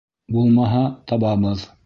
[0.37, 0.81] Булмаһа,
[1.13, 1.69] табабыҙ!